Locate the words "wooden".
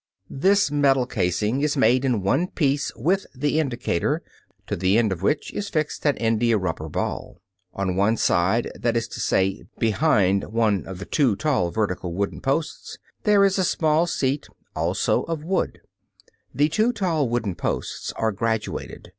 12.15-12.41, 17.29-17.53